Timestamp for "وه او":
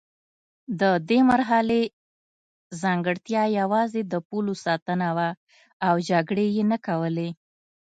5.17-5.95